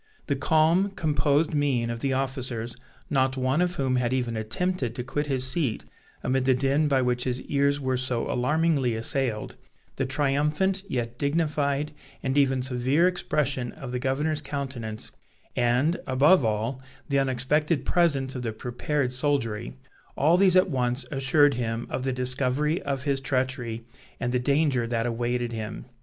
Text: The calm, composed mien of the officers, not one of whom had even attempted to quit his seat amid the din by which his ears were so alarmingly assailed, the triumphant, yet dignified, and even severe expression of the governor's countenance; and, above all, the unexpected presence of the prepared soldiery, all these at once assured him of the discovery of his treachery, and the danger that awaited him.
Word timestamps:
The 0.25 0.35
calm, 0.35 0.89
composed 0.89 1.53
mien 1.53 1.91
of 1.91 1.99
the 1.99 2.11
officers, 2.11 2.75
not 3.07 3.37
one 3.37 3.61
of 3.61 3.75
whom 3.75 3.97
had 3.97 4.13
even 4.13 4.35
attempted 4.35 4.95
to 4.95 5.03
quit 5.03 5.27
his 5.27 5.45
seat 5.45 5.85
amid 6.23 6.45
the 6.45 6.55
din 6.55 6.87
by 6.87 7.03
which 7.03 7.25
his 7.25 7.39
ears 7.43 7.79
were 7.79 7.97
so 7.97 8.27
alarmingly 8.27 8.95
assailed, 8.95 9.57
the 9.97 10.07
triumphant, 10.07 10.81
yet 10.87 11.19
dignified, 11.19 11.91
and 12.23 12.35
even 12.35 12.63
severe 12.63 13.07
expression 13.07 13.73
of 13.73 13.91
the 13.91 13.99
governor's 13.99 14.41
countenance; 14.41 15.11
and, 15.55 15.99
above 16.07 16.43
all, 16.43 16.81
the 17.07 17.19
unexpected 17.19 17.85
presence 17.85 18.33
of 18.33 18.41
the 18.41 18.53
prepared 18.53 19.11
soldiery, 19.11 19.75
all 20.17 20.35
these 20.35 20.55
at 20.55 20.71
once 20.71 21.05
assured 21.11 21.53
him 21.53 21.85
of 21.91 22.01
the 22.01 22.11
discovery 22.11 22.81
of 22.81 23.03
his 23.03 23.19
treachery, 23.21 23.85
and 24.19 24.33
the 24.33 24.39
danger 24.39 24.87
that 24.87 25.05
awaited 25.05 25.51
him. 25.51 25.85